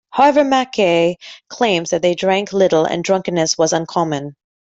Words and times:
However, 0.09 0.43
Mackay 0.43 1.17
claims 1.47 1.91
that 1.91 2.01
they 2.01 2.15
drank 2.15 2.53
little 2.53 2.85
and 2.85 3.03
drunkenness 3.03 3.55
was 3.55 3.71
uncommon. 3.71 4.35